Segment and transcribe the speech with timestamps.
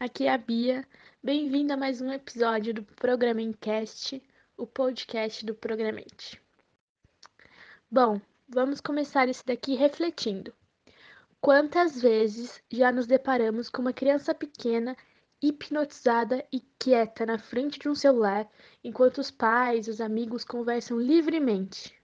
[0.00, 0.84] aqui é a Bia.
[1.22, 4.20] Bem-vindo a mais um episódio do Programencast,
[4.56, 6.42] o podcast do Programente.
[7.88, 10.52] Bom, vamos começar esse daqui refletindo.
[11.40, 14.96] Quantas vezes já nos deparamos com uma criança pequena
[15.40, 18.48] hipnotizada e quieta na frente de um celular,
[18.82, 21.94] enquanto os pais, os amigos conversam livremente?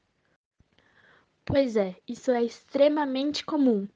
[1.44, 3.88] Pois é, isso é extremamente comum.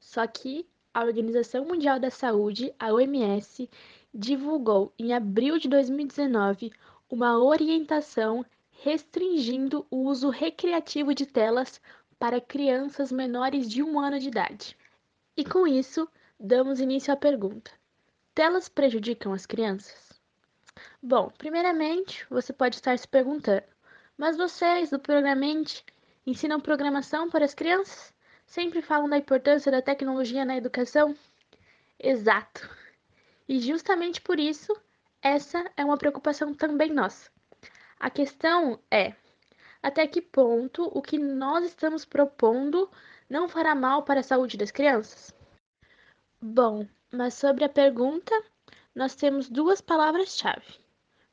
[0.00, 3.68] Só que a Organização Mundial da Saúde, a OMS,
[4.12, 6.70] divulgou em abril de 2019
[7.08, 11.80] uma orientação restringindo o uso recreativo de telas
[12.18, 14.76] para crianças menores de um ano de idade.
[15.36, 16.06] E com isso,
[16.38, 17.70] damos início à pergunta:
[18.34, 20.20] telas prejudicam as crianças?
[21.02, 23.64] Bom, primeiramente, você pode estar se perguntando:
[24.16, 25.84] mas vocês do Programente
[26.26, 28.12] ensinam programação para as crianças?
[28.52, 31.16] Sempre falam da importância da tecnologia na educação?
[31.98, 32.68] Exato.
[33.48, 34.76] E justamente por isso,
[35.22, 37.30] essa é uma preocupação também nossa.
[37.98, 39.14] A questão é:
[39.82, 42.90] até que ponto o que nós estamos propondo
[43.26, 45.34] não fará mal para a saúde das crianças?
[46.38, 48.38] Bom, mas sobre a pergunta,
[48.94, 50.78] nós temos duas palavras-chave: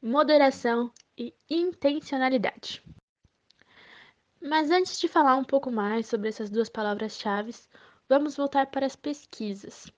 [0.02, 2.82] moderação e intencionalidade.
[4.42, 7.54] Mas antes de falar um pouco mais sobre essas duas palavras-chave,
[8.08, 9.92] vamos voltar para as pesquisas.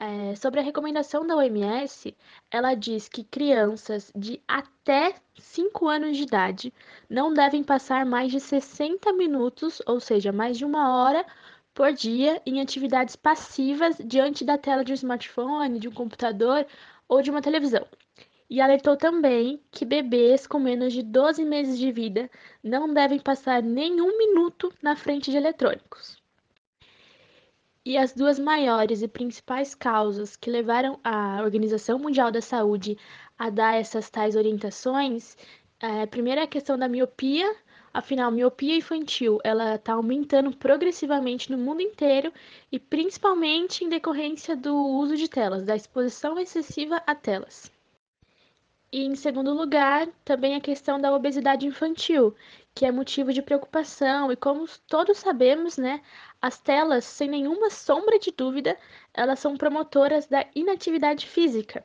[0.00, 2.16] É, sobre a recomendação da OMS,
[2.52, 6.72] ela diz que crianças de até 5 anos de idade
[7.10, 11.26] não devem passar mais de 60 minutos, ou seja, mais de uma hora
[11.74, 16.64] por dia, em atividades passivas diante da tela de um smartphone, de um computador
[17.08, 17.86] ou de uma televisão.
[18.50, 22.30] E alertou também que bebês com menos de 12 meses de vida
[22.62, 26.16] não devem passar nenhum minuto na frente de eletrônicos.
[27.84, 32.98] E as duas maiores e principais causas que levaram a Organização Mundial da Saúde
[33.38, 35.36] a dar essas tais orientações,
[35.80, 37.54] é, primeiro é a questão da miopia,
[37.94, 42.32] afinal, miopia infantil ela está aumentando progressivamente no mundo inteiro
[42.70, 47.77] e principalmente em decorrência do uso de telas, da exposição excessiva a telas.
[48.90, 52.34] E em segundo lugar, também a questão da obesidade infantil,
[52.74, 56.00] que é motivo de preocupação, e como todos sabemos, né,
[56.40, 58.78] as telas, sem nenhuma sombra de dúvida,
[59.12, 61.84] elas são promotoras da inatividade física.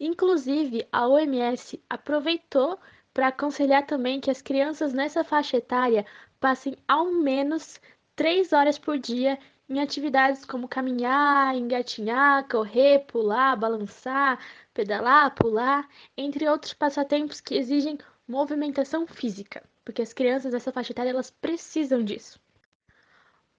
[0.00, 2.78] Inclusive, a OMS aproveitou
[3.14, 6.04] para aconselhar também que as crianças nessa faixa etária
[6.40, 7.80] passem ao menos
[8.16, 9.38] três horas por dia
[9.70, 14.40] em atividades como caminhar, engatinhar, correr, pular, balançar,
[14.74, 21.10] pedalar, pular, entre outros passatempos que exigem movimentação física, porque as crianças dessa faixa etária
[21.10, 22.40] elas precisam disso.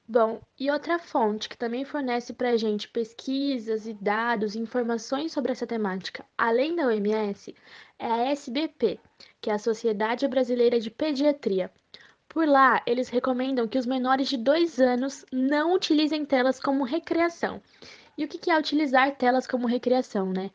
[0.05, 5.31] Bom, e outra fonte que também fornece para a gente pesquisas e dados e informações
[5.31, 7.55] sobre essa temática, além da OMS,
[7.97, 8.99] é a SBP,
[9.39, 11.71] que é a Sociedade Brasileira de Pediatria.
[12.33, 17.61] Por lá, eles recomendam que os menores de 2 anos não utilizem telas como recreação.
[18.17, 20.49] E o que é utilizar telas como recreação, né?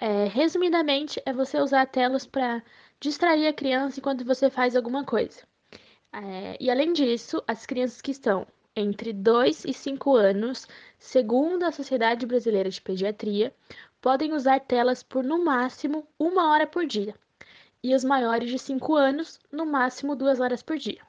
[0.00, 2.60] É, resumidamente, é você usar telas para
[2.98, 5.44] distrair a criança enquanto você faz alguma coisa.
[6.12, 10.66] É, e além disso, as crianças que estão entre 2 e 5 anos,
[10.98, 13.54] segundo a Sociedade Brasileira de Pediatria,
[14.00, 17.14] podem usar telas por no máximo uma hora por dia,
[17.84, 21.08] e os maiores de 5 anos, no máximo duas horas por dia.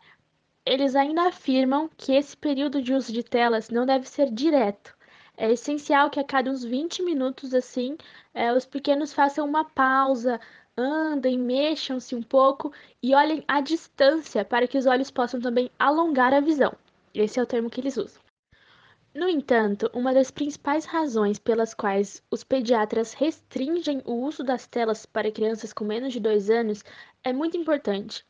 [0.66, 4.96] Eles ainda afirmam que esse período de uso de telas não deve ser direto,
[5.42, 7.98] é essencial que a cada uns 20 minutos, assim,
[8.32, 10.40] é, os pequenos façam uma pausa,
[10.78, 12.72] andem, mexam-se um pouco
[13.02, 16.74] e olhem à distância para que os olhos possam também alongar a visão.
[17.12, 18.22] Esse é o termo que eles usam.
[19.16, 25.08] No entanto, uma das principais razões pelas quais os pediatras restringem o uso das telas
[25.08, 26.84] para crianças com menos de 2 anos
[27.24, 28.24] é muito importante.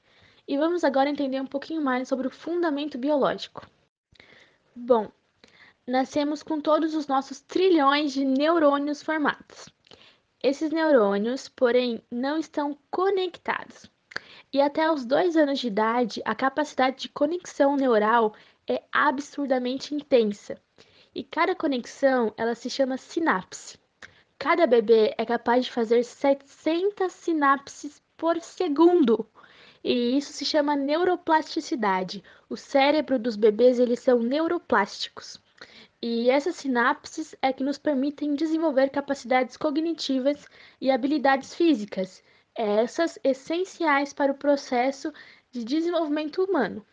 [0.52, 3.66] E vamos agora entender um pouquinho mais sobre o fundamento biológico.
[4.76, 5.10] Bom,
[5.88, 9.70] nascemos com todos os nossos trilhões de neurônios formados.
[10.44, 13.90] Esses neurônios, porém, não estão conectados.
[14.52, 18.36] E até os dois anos de idade, a capacidade de conexão neural
[18.68, 20.62] é absurdamente intensa.
[21.16, 23.80] E cada conexão, ela se chama sinapse.
[24.38, 29.26] Cada bebê é capaz de fazer 700 sinapses por segundo.
[29.84, 32.24] E isso se chama neuroplasticidade.
[32.50, 35.40] O cérebro dos bebês, eles são neuroplásticos.
[36.02, 40.48] E essas sinapses é que nos permitem desenvolver capacidades cognitivas
[40.80, 42.24] e habilidades físicas,
[42.56, 45.14] essas essenciais para o processo
[45.52, 46.86] de desenvolvimento humano.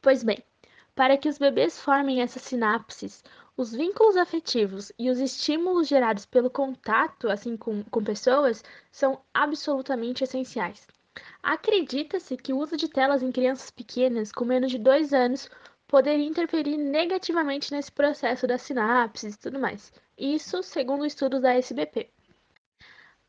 [0.00, 0.38] Pois bem,
[0.94, 3.24] Para que os bebês formem essas sinapses,
[3.56, 8.62] os vínculos afetivos e os estímulos gerados pelo contato assim com, com pessoas
[8.92, 10.86] são absolutamente essenciais.
[11.42, 15.48] Acredita-se que o uso de telas em crianças pequenas com menos de dois anos
[15.86, 19.92] poderia interferir negativamente nesse processo das sinapses e tudo mais.
[20.18, 22.10] Isso segundo estudos da SBP.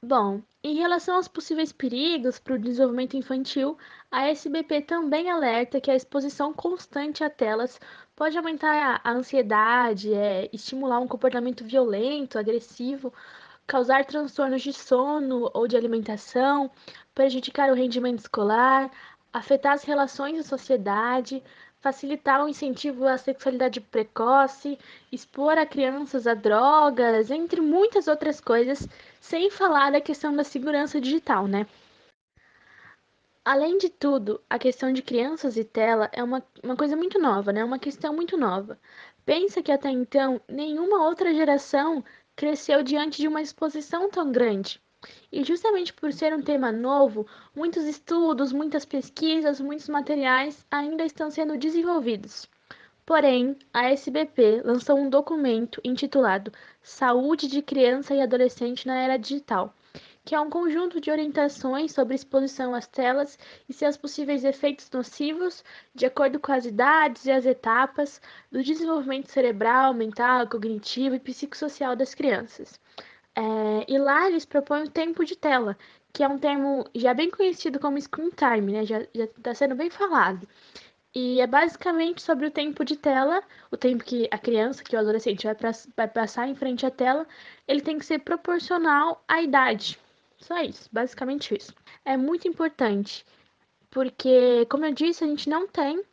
[0.07, 3.75] Bom, em relação aos possíveis perigos para o desenvolvimento infantil,
[4.11, 7.79] a SBP também alerta que a exposição constante a telas
[8.15, 13.11] pode aumentar a ansiedade, é, estimular um comportamento violento, agressivo,
[13.67, 16.69] causar transtornos de sono ou de alimentação,
[17.13, 18.91] prejudicar o rendimento escolar,
[19.33, 21.43] afetar as relações em sociedade,
[21.79, 24.77] facilitar o incentivo à sexualidade precoce,
[25.11, 28.87] expor a crianças a drogas, entre muitas outras coisas,
[29.21, 31.67] sem falar da questão da segurança digital, né?
[33.43, 37.53] Além de tudo, a questão de crianças e tela é uma, uma coisa muito nova,
[37.53, 37.63] né?
[37.63, 38.79] Uma questão muito nova.
[39.23, 42.03] Pensa que até então nenhuma outra geração
[42.35, 44.81] cresceu diante de uma exposição tão grande.
[45.31, 51.29] E justamente por ser um tema novo, muitos estudos, muitas pesquisas, muitos materiais ainda estão
[51.29, 52.49] sendo desenvolvidos.
[53.05, 56.51] Porém, a SBP lançou um documento intitulado
[56.81, 59.75] Saúde de Criança e Adolescente na Era Digital,
[60.25, 63.37] que é um conjunto de orientações sobre exposição às telas
[63.69, 65.63] e seus possíveis efeitos nocivos,
[65.93, 68.19] de acordo com as idades e as etapas
[68.51, 72.79] do desenvolvimento cerebral, mental, cognitivo e psicossocial das crianças.
[73.35, 75.77] É, e lá eles propõem o tempo de tela,
[76.11, 78.85] que é um termo já bem conhecido como screen time, né?
[78.85, 80.47] Já está sendo bem falado.
[81.13, 84.99] E é basicamente sobre o tempo de tela, o tempo que a criança, que o
[84.99, 87.27] adolescente vai, pra, vai passar em frente à tela,
[87.67, 89.99] ele tem que ser proporcional à idade.
[90.45, 91.73] Só isso, basicamente isso.
[92.05, 93.25] É muito importante,
[93.89, 96.03] porque, como eu disse, a gente não tem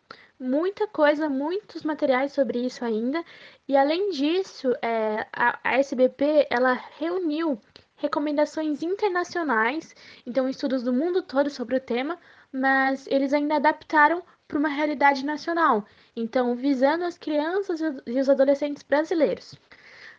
[0.40, 3.22] muita coisa, muitos materiais sobre isso ainda.
[3.68, 7.60] E além disso, é, a, a SBP ela reuniu
[7.96, 9.94] recomendações internacionais,
[10.26, 12.18] então estudos do mundo todo sobre o tema,
[12.50, 15.84] mas eles ainda adaptaram para uma realidade nacional,
[16.16, 19.54] então visando as crianças e os adolescentes brasileiros.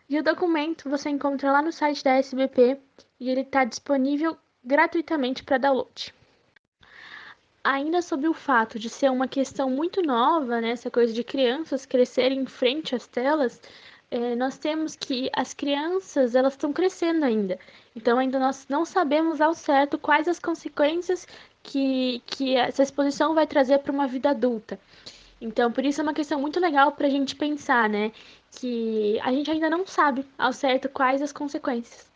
[0.09, 2.79] E o documento você encontra lá no site da SBP
[3.19, 6.13] e ele está disponível gratuitamente para download
[7.63, 11.85] ainda sobre o fato de ser uma questão muito nova, né, essa coisa de crianças
[11.85, 13.61] crescerem em frente às telas,
[14.11, 17.57] é, nós temos que as crianças elas estão crescendo ainda.
[17.95, 21.25] Então ainda nós não sabemos ao certo quais as consequências
[21.63, 24.79] que, que essa exposição vai trazer para uma vida adulta.
[25.41, 28.13] Então, por isso é uma questão muito legal para a gente pensar, né?
[28.55, 32.11] Que a gente ainda não sabe ao certo quais as consequências.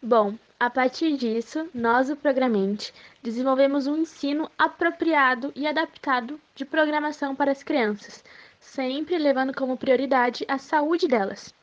[0.00, 2.92] Bom, a partir disso, nós, o Programente,
[3.22, 8.22] desenvolvemos um ensino apropriado e adaptado de programação para as crianças,
[8.60, 11.54] sempre levando como prioridade a saúde delas.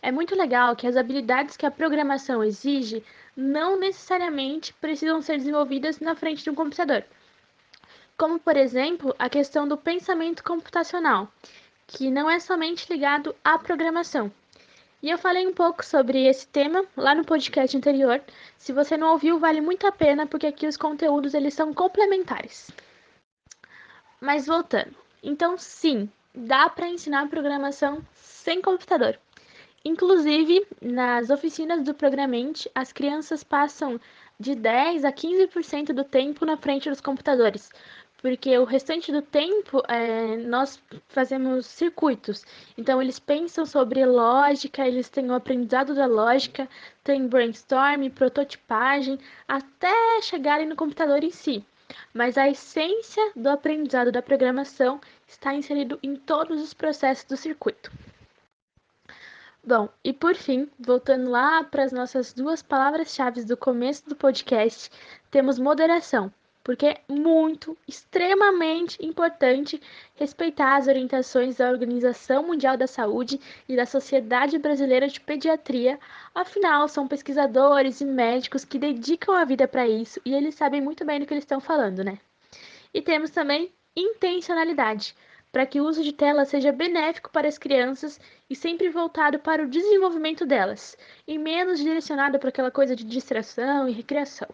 [0.00, 3.02] É muito legal que as habilidades que a programação exige
[3.36, 7.04] não necessariamente precisam ser desenvolvidas na frente de um computador.
[8.16, 11.28] Como, por exemplo, a questão do pensamento computacional,
[11.86, 14.32] que não é somente ligado à programação,
[15.04, 18.22] e eu falei um pouco sobre esse tema lá no podcast anterior.
[18.56, 22.70] Se você não ouviu, vale muito a pena porque aqui os conteúdos eles são complementares.
[24.18, 24.96] Mas voltando.
[25.22, 29.20] Então, sim, dá para ensinar programação sem computador.
[29.84, 34.00] Inclusive, nas oficinas do Programente, as crianças passam
[34.40, 37.68] de 10 a 15% do tempo na frente dos computadores,
[38.24, 42.42] porque o restante do tempo é, nós fazemos circuitos.
[42.78, 46.66] Então, eles pensam sobre lógica, eles têm o aprendizado da lógica,
[47.02, 51.62] tem brainstorm, prototipagem, até chegarem no computador em si.
[52.14, 57.92] Mas a essência do aprendizado da programação está inserido em todos os processos do circuito.
[59.62, 64.90] Bom, e por fim, voltando lá para as nossas duas palavras-chave do começo do podcast,
[65.30, 66.32] temos moderação
[66.64, 69.80] porque é muito, extremamente importante
[70.14, 76.00] respeitar as orientações da Organização Mundial da Saúde e da Sociedade Brasileira de Pediatria.
[76.34, 81.04] Afinal, são pesquisadores e médicos que dedicam a vida para isso e eles sabem muito
[81.04, 82.18] bem do que eles estão falando, né?
[82.94, 85.14] E temos também intencionalidade,
[85.52, 88.18] para que o uso de tela seja benéfico para as crianças
[88.48, 90.96] e sempre voltado para o desenvolvimento delas,
[91.28, 94.48] e menos direcionado para aquela coisa de distração e recreação.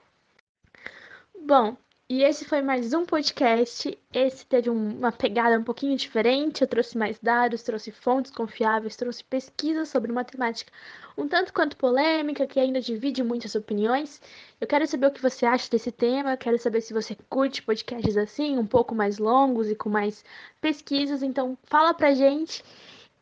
[1.42, 1.76] Bom,
[2.12, 3.96] E esse foi mais um podcast.
[4.12, 6.60] Esse teve um, uma pegada um pouquinho diferente.
[6.60, 10.72] Eu trouxe mais dados, trouxe fontes confiáveis, trouxe pesquisas sobre matemática
[11.16, 14.20] um tanto quanto polêmica, que ainda divide muitas opiniões.
[14.60, 16.36] Eu quero saber o que você acha desse tema.
[16.36, 20.24] Quero saber se você curte podcasts assim, um pouco mais longos e com mais
[20.60, 21.22] pesquisas.
[21.22, 22.64] Então, fala pra gente.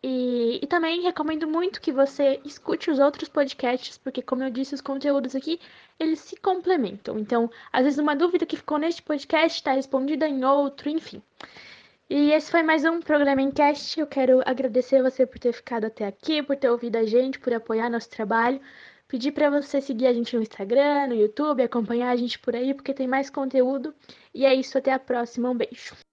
[0.03, 4.75] E, e, também recomendo muito que você escute os outros podcasts, porque, como eu disse,
[4.75, 5.61] os conteúdos aqui,
[5.99, 7.19] eles se complementam.
[7.19, 11.21] Então, às vezes, uma dúvida que ficou neste podcast está respondida em outro, enfim.
[12.09, 13.99] E esse foi mais um programa em cast.
[14.01, 17.53] Eu quero agradecer você por ter ficado até aqui, por ter ouvido a gente, por
[17.53, 18.61] apoiar nosso trabalho.
[19.09, 22.73] Pedir para você seguir a gente no Instagram, no YouTube, acompanhar a gente por aí,
[22.73, 23.95] porque tem mais conteúdo.
[24.35, 25.51] E é isso, até a próxima.
[25.51, 26.08] Um beijo.